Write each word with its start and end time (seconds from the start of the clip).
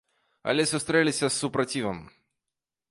Але 0.53 0.63
сустрэліся 0.71 1.23
з 1.27 1.31
супрацівам. 1.41 2.05